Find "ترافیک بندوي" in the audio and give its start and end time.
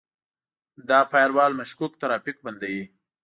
2.01-2.83